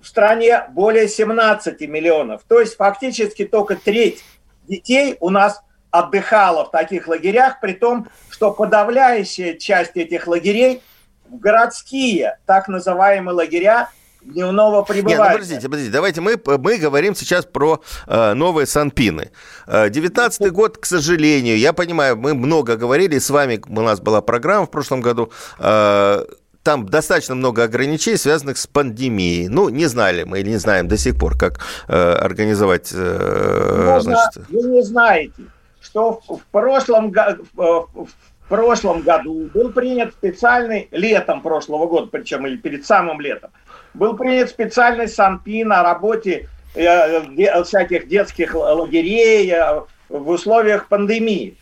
[0.00, 2.42] в стране более 17 миллионов.
[2.48, 4.24] То есть фактически только треть
[4.66, 8.08] детей у нас отдыхала в таких лагерях, при том,
[8.40, 10.80] что подавляющая часть этих лагерей
[11.28, 13.90] в городские, так называемые лагеря
[14.22, 15.32] дневного Нет, ну пребывания.
[15.34, 19.30] подождите, подождите, давайте мы, мы говорим сейчас про э, новые санпины.
[19.66, 24.64] Девятнадцатый год, к сожалению, я понимаю, мы много говорили, с вами у нас была программа
[24.64, 26.24] в прошлом году, э,
[26.62, 29.48] там достаточно много ограничений, связанных с пандемией.
[29.48, 32.90] Ну, не знали мы или не знаем до сих пор, как э, организовать...
[32.94, 35.42] э, Можно, значит, вы не знаете.
[35.80, 38.08] Что в, прошлом, го- в,
[38.48, 43.50] прошлом году был принят специальный, летом прошлого года, причем или перед самым летом,
[43.94, 51.56] был принят специальный санпин о работе э, всяких детских лагерей э, в условиях пандемии.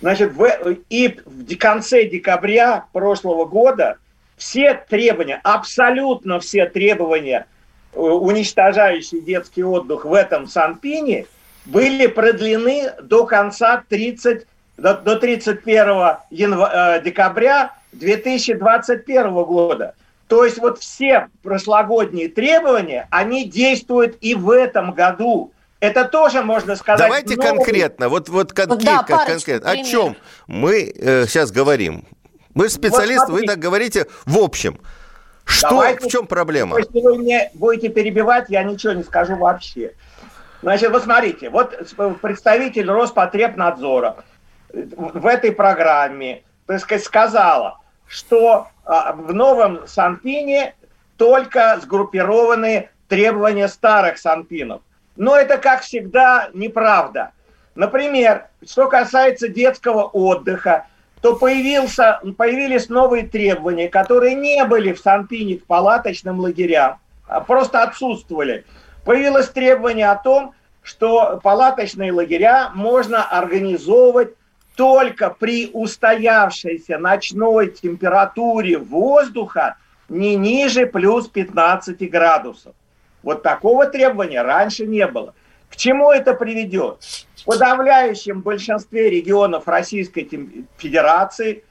[0.00, 0.46] Значит, в,
[0.88, 3.98] и в конце декабря прошлого года
[4.36, 7.46] все требования, абсолютно все требования,
[7.92, 11.26] э, уничтожающие детский отдых в этом Санпине,
[11.64, 14.46] были продлены до конца 30,
[14.76, 19.94] до, до 31 янва- э, декабря 2021 года.
[20.28, 25.52] То есть вот все прошлогодние требования, они действуют и в этом году.
[25.80, 27.00] Это тоже можно сказать.
[27.06, 29.68] Давайте новый- конкретно, вот, вот кон- Да, кон- парочку конкретно.
[29.70, 29.90] О примеров.
[29.90, 30.92] чем мы
[31.28, 32.04] сейчас говорим?
[32.54, 33.46] Вы же специалист, вы смотрите.
[33.52, 34.78] так говорите в общем.
[35.44, 36.78] Что, Давайте- в чем проблема?
[36.78, 39.92] Если вы мне будете перебивать, я ничего не скажу вообще.
[40.62, 44.16] Значит, вот смотрите, вот с- представитель Роспотребнадзора
[44.72, 50.74] в этой программе, так сказать, сказала, что а, в новом Санпине
[51.16, 54.82] только сгруппированы требования старых Санпинов.
[55.16, 57.32] Но это, как всегда, неправда.
[57.74, 60.86] Например, что касается детского отдыха,
[61.20, 66.96] то появился, появились новые требования, которые не были в Санпине в палаточном лагерях,
[67.28, 68.64] а просто отсутствовали.
[69.04, 74.34] Появилось требование о том, что палаточные лагеря можно организовывать
[74.76, 79.76] только при устоявшейся ночной температуре воздуха
[80.08, 82.74] не ниже плюс 15 градусов.
[83.22, 85.34] Вот такого требования раньше не было.
[85.70, 86.98] К чему это приведет?
[87.36, 90.28] В подавляющем большинстве регионов Российской
[90.76, 91.64] Федерации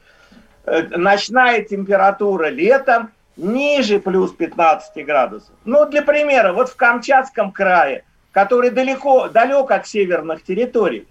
[0.65, 5.53] э, ночная температура летом ниже плюс 15 градусов.
[5.65, 11.07] Ну, для примера, вот в Камчатском крае, который далеко, далек от северных территорий,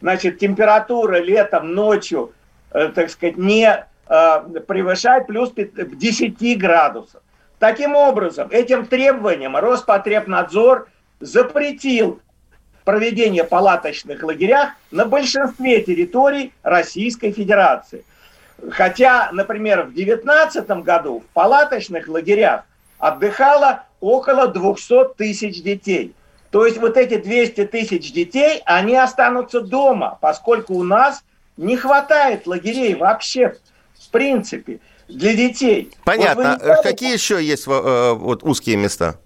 [0.00, 2.32] значит, температура летом ночью,
[2.72, 7.22] э, так сказать, не э, превышает плюс пят- 10 градусов.
[7.58, 10.88] Таким образом, этим требованием Роспотребнадзор
[11.20, 12.20] запретил
[12.84, 18.04] проведение палаточных лагерях на большинстве территорий Российской Федерации.
[18.70, 22.62] Хотя, например, в 2019 году в палаточных лагерях
[22.98, 26.14] отдыхало около 200 тысяч детей.
[26.50, 31.24] То есть вот эти 200 тысяч детей, они останутся дома, поскольку у нас
[31.56, 33.56] не хватает лагерей вообще,
[33.98, 35.90] в принципе, для детей.
[36.04, 36.58] Понятно.
[36.60, 39.16] Вот Э, Какие еще есть э, вот узкие места?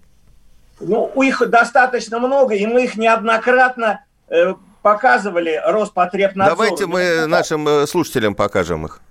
[0.79, 6.55] ну, у их достаточно много, и мы их неоднократно э, показывали Роспотребнадзору.
[6.55, 9.01] Давайте мы нашим слушателям покажем их.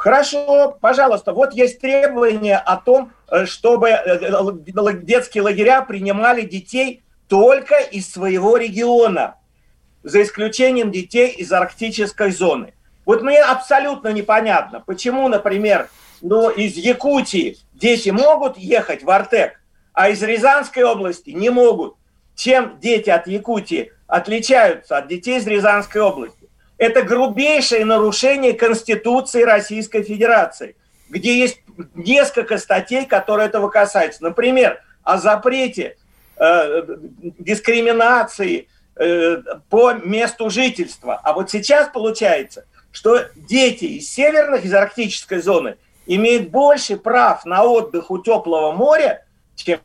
[0.00, 1.34] Хорошо, пожалуйста.
[1.34, 8.56] Вот есть требование о том, э, чтобы э, детские лагеря принимали детей только из своего
[8.56, 9.34] региона,
[10.02, 12.72] за исключением детей из арктической зоны.
[13.04, 15.90] Вот мне абсолютно непонятно, почему, например,
[16.22, 19.60] ну, из Якутии дети могут ехать в Артек,
[19.92, 21.96] а из Рязанской области не могут.
[22.34, 26.39] Чем дети от Якутии отличаются от детей из Рязанской области?
[26.80, 30.76] Это грубейшее нарушение Конституции Российской Федерации,
[31.10, 31.60] где есть
[31.94, 34.22] несколько статей, которые этого касаются.
[34.22, 35.98] Например, о запрете
[36.38, 36.82] э,
[37.38, 38.66] дискриминации
[38.96, 41.20] э, по месту жительства.
[41.22, 47.62] А вот сейчас получается, что дети из северных, из арктической зоны имеют больше прав на
[47.62, 49.80] отдых у теплого моря, чем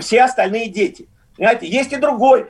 [0.00, 1.08] все остальные дети.
[1.36, 2.46] Понимаете, есть и другой,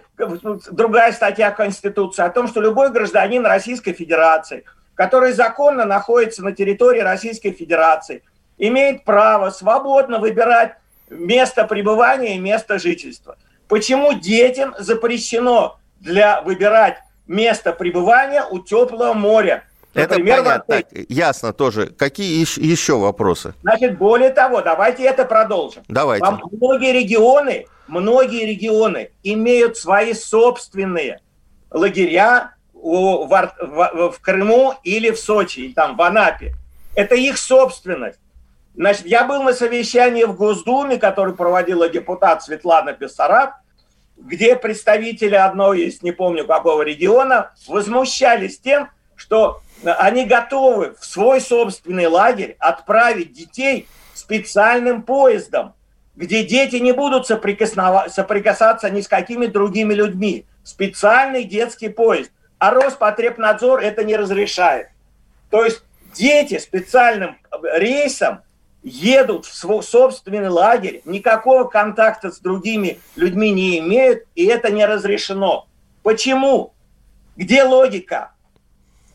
[0.70, 4.64] другая статья Конституции о том, что любой гражданин Российской Федерации,
[4.94, 8.22] который законно находится на территории Российской Федерации,
[8.58, 10.74] имеет право свободно выбирать
[11.10, 13.36] место пребывания и место жительства.
[13.68, 19.64] Почему детям запрещено для выбирать место пребывания у теплого моря?
[19.94, 20.76] Это Например, в понятно.
[20.76, 21.86] Так, ясно тоже.
[21.86, 23.54] Какие еще, вопросы?
[23.62, 25.82] Значит, более того, давайте это продолжим.
[25.88, 26.24] Давайте.
[26.24, 31.20] Вам многие регионы, многие регионы имеют свои собственные
[31.70, 36.54] лагеря в, Крыму или в Сочи, или там в Анапе.
[36.94, 38.18] Это их собственность.
[38.74, 43.56] Значит, я был на совещании в Госдуме, который проводила депутат Светлана Бессараб,
[44.16, 51.42] где представители одной из, не помню какого региона, возмущались тем, что они готовы в свой
[51.42, 55.74] собственный лагерь отправить детей специальным поездом,
[56.16, 60.44] где дети не будут соприкасаться ни с какими другими людьми.
[60.62, 62.30] Специальный детский поезд.
[62.58, 64.88] А Роспотребнадзор это не разрешает.
[65.50, 65.82] То есть
[66.14, 67.36] дети специальным
[67.74, 68.42] рейсом
[68.82, 74.84] едут в свой собственный лагерь, никакого контакта с другими людьми не имеют, и это не
[74.84, 75.66] разрешено.
[76.02, 76.74] Почему?
[77.36, 78.32] Где логика?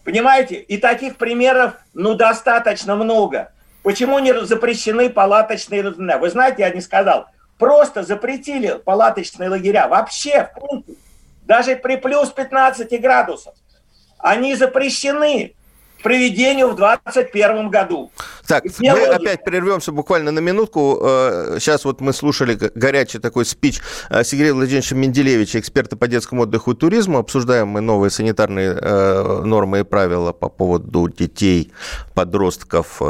[0.03, 0.55] Понимаете?
[0.55, 3.51] И таких примеров, ну, достаточно много.
[3.87, 6.17] Почему не запрещены палаточные лагеря?
[6.17, 7.27] Вы знаете, я не сказал.
[7.57, 9.87] Просто запретили палаточные лагеря.
[9.87, 10.95] Вообще, в принципе,
[11.43, 13.55] даже при плюс 15 градусов.
[14.17, 15.55] Они запрещены
[16.07, 18.11] проведению в 2021 году.
[18.47, 19.15] Так, Где мы логика?
[19.17, 20.99] опять прервемся буквально на минутку.
[21.03, 26.43] Э, Сейчас вот мы слушали горячий такой спич э, Сергея Владимировича Менделевича, эксперта по детскому
[26.43, 27.17] отдыху и туризму.
[27.17, 31.71] Обсуждаем мы новые санитарные э, нормы и правила по поводу детей,
[32.13, 33.01] подростков,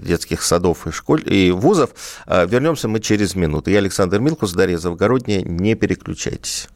[0.00, 1.90] детских садов и школ и вузов.
[2.26, 3.70] Вернемся мы через минуту.
[3.70, 5.42] Я Александр Милкус, Дарья Завгородняя.
[5.42, 6.68] Не переключайтесь.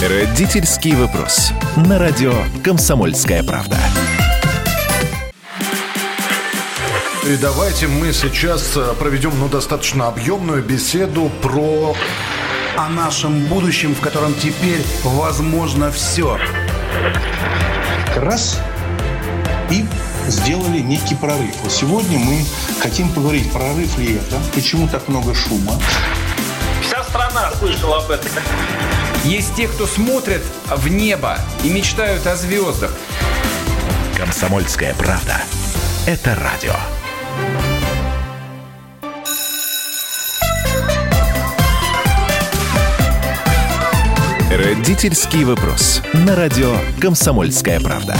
[0.00, 1.50] Родительский вопрос.
[1.74, 2.32] На радио
[2.62, 3.76] «Комсомольская правда».
[7.26, 11.96] И давайте мы сейчас э, проведем ну, достаточно объемную беседу про...
[12.76, 16.38] о нашем будущем, в котором теперь возможно все.
[18.14, 18.60] Раз
[19.68, 19.84] и
[20.28, 21.56] сделали некий прорыв.
[21.64, 22.44] Вот сегодня мы
[22.80, 25.72] хотим поговорить, прорыв ли это, почему так много шума.
[26.82, 28.30] Вся страна слышала об этом.
[29.28, 30.40] Есть те, кто смотрят
[30.74, 32.90] в небо и мечтают о звездах.
[34.16, 35.42] «Комсомольская правда».
[36.06, 36.72] Это радио.
[44.50, 46.00] Родительский вопрос.
[46.14, 48.16] На радио «Комсомольская правда».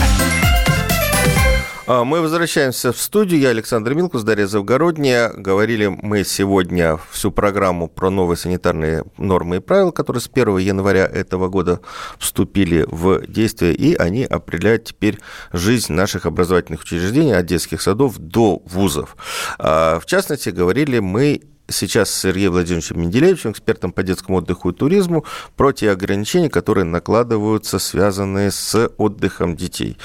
[1.89, 3.41] А, Мы возвращаемся в студию.
[3.41, 5.33] Я Александр Милкус, Дарья Завгородняя.
[5.33, 11.07] Говорили мы сегодня всю программу про новые санитарные нормы и правила, которые с 1 января
[11.07, 11.79] этого года
[12.19, 15.17] вступили в действие, и они определяют теперь
[15.51, 19.17] жизнь наших образовательных учреждений от детских садов до вузов.
[19.57, 24.73] А, В частности, говорили мы сейчас с Сергеем Владимировичем Менделеевичем, экспертом по детскому отдыху и
[24.73, 25.25] туризму,
[25.55, 29.97] про те ограничения, которые накладываются, связанные с отдыхом детей.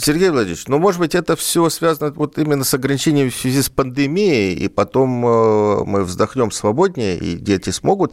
[0.00, 3.68] Сергей Владимирович, ну, может быть, это все связано вот именно с ограничением в связи с
[3.68, 8.12] пандемией, и потом э, мы вздохнем свободнее, и дети смогут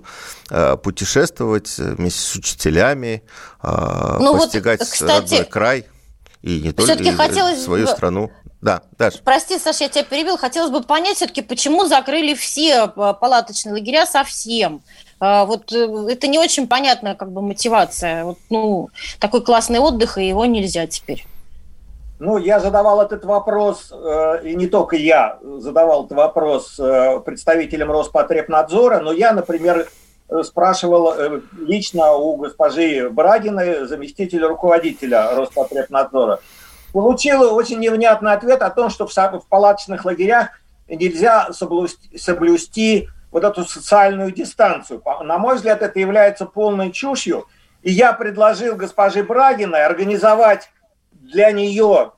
[0.49, 3.23] э, путешествовать вместе с учителями,
[3.61, 5.85] э, Ну вот, постигать кстати, родной край,
[6.41, 8.31] и не только и хотелось свою бы- страну.
[8.61, 9.19] Да, Даша.
[9.23, 10.37] Прости, Саша, я тебя перебил.
[10.37, 14.81] Хотелось бы понять все-таки, почему закрыли все палаточные лагеря совсем.
[15.19, 18.23] Вот это не очень понятная как бы мотивация.
[18.23, 21.27] Вот, ну, такой классный отдых, и его нельзя теперь.
[22.17, 27.91] Ну, я задавал этот вопрос, э, и не только я задавал этот вопрос э, представителям
[27.91, 29.85] Роспотребнадзора, но я, например,
[30.29, 31.13] э, спрашивал
[31.59, 36.39] лично у госпожи Брагиной, заместителя руководителя Роспотребнадзора.
[36.93, 40.49] Получил очень невнятный ответ о том, что в, палаточных лагерях
[40.87, 45.01] нельзя соблюсти, соблюсти вот эту социальную дистанцию.
[45.23, 47.45] На мой взгляд, это является полной чушью.
[47.83, 50.69] И я предложил госпоже Брагиной организовать
[51.31, 52.11] для нее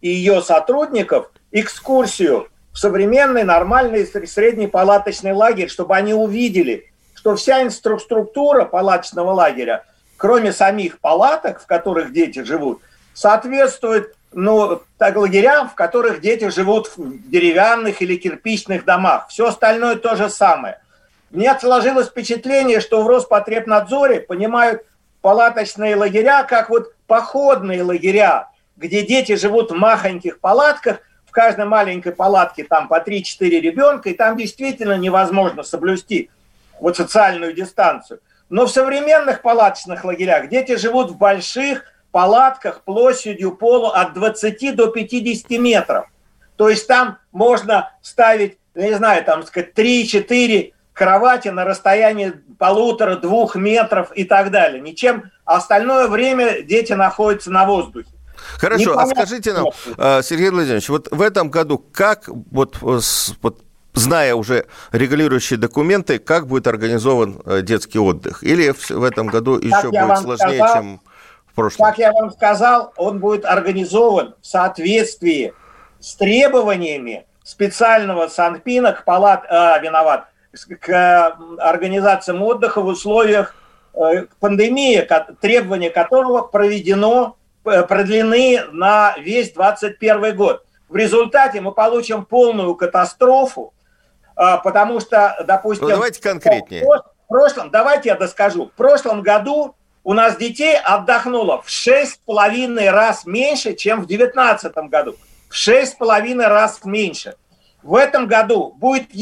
[0.00, 7.36] и ее сотрудников экскурсию в современный нормальный ср- средний палаточный лагерь, чтобы они увидели, что
[7.36, 9.84] вся инстру- структура палаточного лагеря,
[10.16, 12.80] кроме самих палаток, в которых дети живут,
[13.14, 19.26] соответствует ну, так, лагерям, в которых дети живут в деревянных или кирпичных домах.
[19.28, 20.80] Все остальное то же самое.
[21.30, 24.82] Мне сложилось впечатление, что в Роспотребнадзоре понимают
[25.20, 32.12] палаточные лагеря как вот походные лагеря, где дети живут в махоньких палатках, в каждой маленькой
[32.12, 36.30] палатке там по 3-4 ребенка, и там действительно невозможно соблюсти
[36.78, 38.20] вот социальную дистанцию.
[38.48, 41.82] Но в современных палаточных лагерях дети живут в больших
[42.12, 46.06] палатках площадью полу от 20 до 50 метров.
[46.54, 54.12] То есть там можно ставить, не знаю, там сказать, 3-4 кровати на расстоянии полутора-двух метров
[54.12, 54.80] и так далее.
[54.80, 58.08] Ничем а остальное время дети находятся на воздухе.
[58.58, 59.66] Хорошо, Непонятно, а скажите нам,
[59.98, 63.00] э, Сергей Владимирович, вот в этом году как, вот, э,
[63.42, 63.60] вот
[63.92, 68.44] зная уже регулирующие документы, как будет организован э, детский отдых?
[68.44, 71.00] Или в этом году еще будет сложнее, сказал, чем
[71.46, 71.86] в прошлом?
[71.86, 75.52] Как я вам сказал, он будет организован в соответствии
[75.98, 80.28] с требованиями специального Санпина к палат, а, виноват,
[80.80, 83.56] к организациям отдыха в условиях
[83.94, 90.64] э, пандемии, ко- требования которого проведено, э, продлены на весь 2021 год.
[90.88, 93.72] В результате мы получим полную катастрофу,
[94.34, 95.84] а, потому что, допустим...
[95.86, 96.82] Ну, давайте конкретнее.
[96.82, 98.66] В прош- в прошлом, давайте я доскажу.
[98.66, 104.06] В прошлом году у нас детей отдохнуло в шесть с половиной раз меньше, чем в
[104.06, 105.14] 2019 году.
[105.48, 107.34] В шесть с половиной раз меньше.
[107.82, 109.12] В этом году будет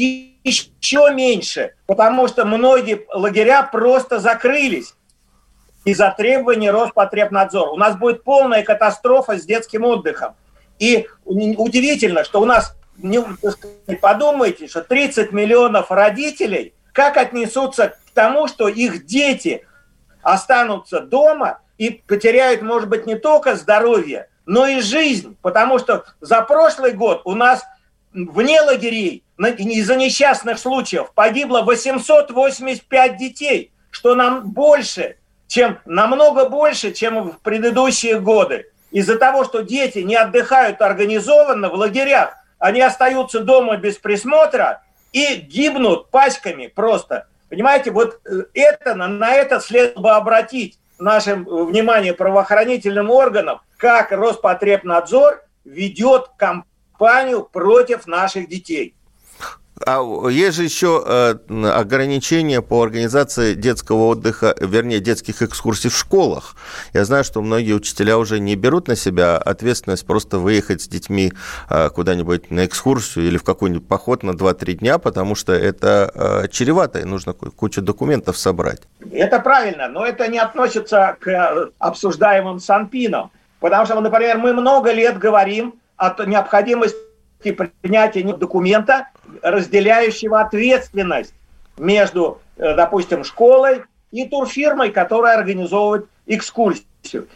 [0.43, 4.93] еще меньше, потому что многие лагеря просто закрылись.
[5.85, 7.71] из-за требований Роспотребнадзора.
[7.71, 10.35] У нас будет полная катастрофа с детским отдыхом.
[10.77, 13.23] И удивительно, что у нас, не
[14.01, 19.65] подумайте, что 30 миллионов родителей как отнесутся к тому, что их дети
[20.21, 25.37] останутся дома и потеряют, может быть, не только здоровье, но и жизнь.
[25.41, 27.63] Потому что за прошлый год у нас
[28.13, 37.31] вне лагерей из-за несчастных случаев погибло 885 детей, что нам больше, чем намного больше, чем
[37.31, 38.71] в предыдущие годы.
[38.91, 44.81] Из-за того, что дети не отдыхают организованно в лагерях, они остаются дома без присмотра
[45.13, 47.27] и гибнут пачками просто.
[47.49, 55.43] Понимаете, вот э, это, на, это следовало бы обратить наше внимание правоохранительным органам, как Роспотребнадзор
[55.63, 56.68] ведет кампанию
[56.99, 58.93] против наших детей.
[59.85, 61.35] А есть же еще э,
[61.71, 66.55] ограничения по организации детского отдыха, вернее, детских экскурсий в школах.
[66.93, 71.31] Я знаю, что многие учителя уже не берут на себя ответственность просто выехать с детьми
[71.69, 76.47] э, куда-нибудь на экскурсию или в какой-нибудь поход на 2-3 дня, потому что это э,
[76.49, 78.81] чревато, и нужно кучу документов собрать.
[79.11, 83.31] Это правильно, но это не относится к обсуждаемым санпинам.
[83.61, 86.95] Потому что, например, мы много лет говорим о необходимости
[87.81, 89.09] принятия документа,
[89.41, 91.33] разделяющего ответственность
[91.77, 97.27] между, э, допустим, школой и турфирмой, которая организовывает экскурсию.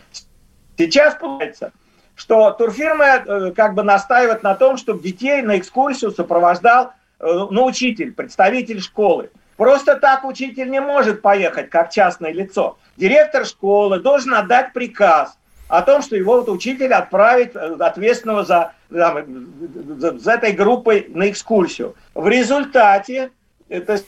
[0.78, 1.72] Сейчас получается,
[2.16, 7.66] что турфирма э, как бы настаивает на том, чтобы детей на экскурсию сопровождал э, ну,
[7.66, 9.30] учитель, представитель школы.
[9.56, 12.78] Просто так учитель не может поехать, как частное лицо.
[12.98, 15.38] Директор школы должен отдать приказ
[15.74, 19.26] о том, что его вот учитель отправит ответственного за там,
[20.20, 21.96] с этой группой на экскурсию.
[22.14, 23.32] В результате,
[23.70, 24.00] это,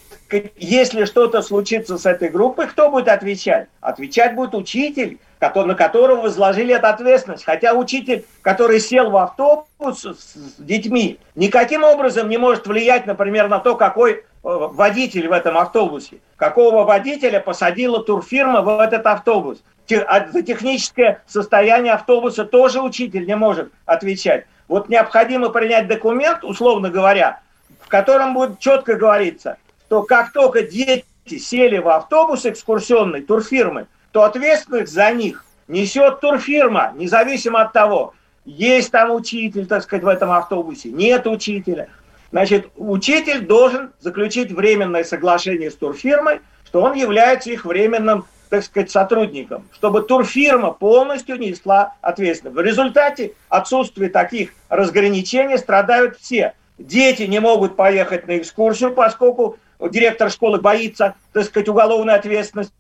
[0.58, 3.68] если что-то случится с этой группой, кто будет отвечать?
[3.82, 7.46] Отвечать будет учитель, который, на которого возложили эту ответственность.
[7.46, 13.58] Хотя учитель, который сел в автобус с детьми, никаким образом не может влиять, например, на
[13.58, 16.18] то, какой э, водитель в этом автобусе.
[16.36, 19.64] Какого водителя посадила турфирма в этот автобус.
[20.08, 24.46] А за техническое состояние автобуса тоже учитель не может отвечать.
[24.68, 27.42] Вот необходимо принять документ, условно говоря,
[27.82, 31.06] в котором будет четко говориться, что как только дети
[31.38, 38.14] сели в автобус экскурсионный турфирмы, то ответственность за них несет турфирма, независимо от того,
[38.46, 41.90] есть там учитель, так сказать, в этом автобусе, нет учителя.
[42.32, 48.26] Значит, учитель должен заключить временное соглашение с турфирмой, что он является их временным
[48.56, 52.56] так сказать, сотрудникам, чтобы турфирма полностью несла ответственность.
[52.56, 56.54] В результате отсутствия таких разграничений страдают все.
[56.78, 62.74] Дети не могут поехать на экскурсию, поскольку директор школы боится, так сказать, уголовной ответственности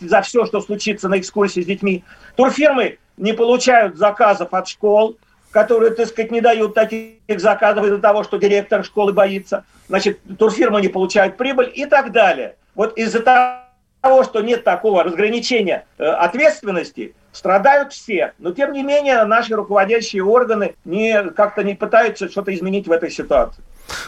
[0.00, 2.04] за все, что случится на экскурсии с детьми.
[2.36, 5.16] Турфирмы не получают заказов от школ,
[5.50, 9.64] которые, так сказать, не дают таких заказов из-за того, что директор школы боится.
[9.88, 12.56] Значит, турфирмы не получают прибыль и так далее.
[12.74, 13.65] Вот из-за того,
[14.00, 18.32] того, что нет такого разграничения э, ответственности, страдают все.
[18.38, 23.10] Но тем не менее наши руководящие органы не, как-то не пытаются что-то изменить в этой
[23.10, 23.62] ситуации.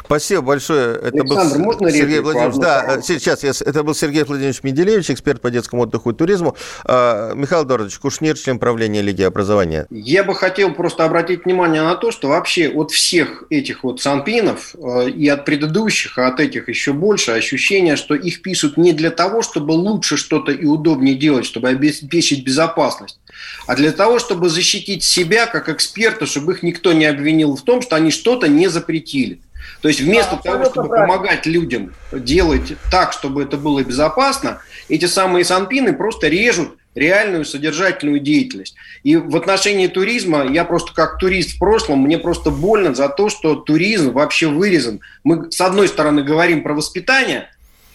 [0.04, 0.96] Спасибо большое.
[0.96, 2.20] Это Александр, был можно Сергей?
[2.20, 2.56] Владимирович.
[2.56, 3.02] Да, вторую?
[3.02, 6.56] сейчас я, это был Сергей Владимирович Менделевич, эксперт по детскому отдыху и туризму.
[6.84, 9.86] А, Михаил Дородович Кушнир, член правления Лиги образования.
[9.90, 14.74] Я бы хотел просто обратить внимание на то, что вообще от всех этих вот санпинов
[14.74, 19.10] э, и от предыдущих, а от этих еще больше ощущение, что их пишут не для
[19.10, 23.20] того, чтобы лучше что-то и удобнее делать, чтобы обеспечить безопасность,
[23.66, 27.82] а для того, чтобы защитить себя как эксперта, чтобы их никто не обвинил в том,
[27.82, 29.40] что они что-то не запретили.
[29.80, 31.14] То есть вместо Да, того, чтобы правильно.
[31.14, 38.18] помогать людям делать так, чтобы это было безопасно, эти самые санпины просто режут реальную содержательную
[38.20, 38.74] деятельность.
[39.04, 43.28] И в отношении туризма, я просто как турист в прошлом, мне просто больно за то,
[43.28, 45.00] что туризм вообще вырезан.
[45.22, 47.48] Мы с одной стороны говорим про воспитание,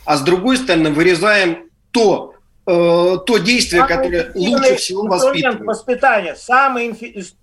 [0.05, 2.34] а с другой стороны вырезаем то,
[2.65, 2.71] э,
[3.26, 5.67] то действие, Самый которое лучше всего инструмент воспитывает.
[5.67, 6.89] воспитания, самый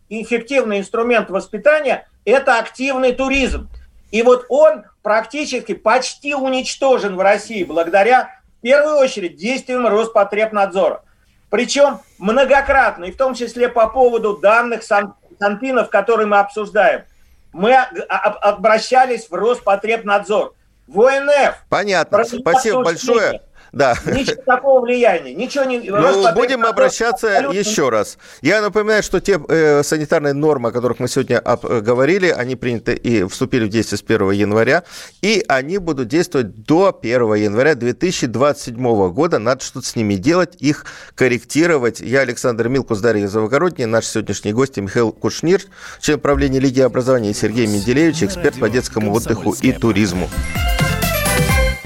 [0.08, 3.68] эффективный инструмент воспитания– это активный туризм.
[4.10, 11.02] И вот он практически почти уничтожен в России благодаря, в первую очередь, действиям Роспотребнадзора.
[11.48, 17.04] Причем многократно, и в том числе по поводу данных сан- санпинов, которые мы обсуждаем.
[17.52, 20.54] Мы обращались в Роспотребнадзор,
[20.86, 21.56] в ОНФ.
[21.68, 22.24] Понятно.
[22.24, 22.84] Спасибо обсуждение.
[22.84, 23.42] большое.
[23.72, 23.96] Да.
[24.06, 25.34] Ничего такого влияния.
[25.34, 25.78] Ничего не...
[25.78, 27.58] Ну, будем обращаться абсолютно...
[27.58, 28.18] еще раз.
[28.42, 32.56] Я напоминаю, что те э, санитарные нормы, о которых мы сегодня об, э, говорили, они
[32.56, 34.82] приняты и вступили в действие с 1 января,
[35.22, 39.38] и они будут действовать до 1 января 2027 года.
[39.38, 42.00] Надо что-то с ними делать, их корректировать.
[42.00, 45.62] Я Александр Милкус, Дарья Завогородний, наш сегодняшний гость Михаил Кушнир,
[46.00, 50.28] член правления Лиги образования Сергей Менделевич, эксперт по детскому отдыху и туризму.